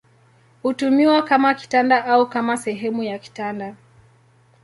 Hutumiwa 0.63 1.21
kama 1.23 1.53
kitanda 1.53 2.05
au 2.05 2.29
kama 2.29 2.57
sehemu 2.57 3.03
ya 3.03 3.19
kitanda. 3.19 3.75